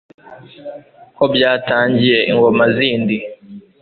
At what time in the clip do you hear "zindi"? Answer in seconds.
2.75-3.17